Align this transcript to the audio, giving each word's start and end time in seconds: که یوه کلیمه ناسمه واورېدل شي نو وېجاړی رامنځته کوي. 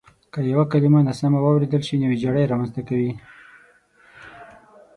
که 0.31 0.39
یوه 0.51 0.65
کلیمه 0.71 0.99
ناسمه 1.07 1.39
واورېدل 1.41 1.81
شي 1.87 1.95
نو 1.99 2.05
وېجاړی 2.11 2.49
رامنځته 2.51 2.81
کوي. 2.87 3.11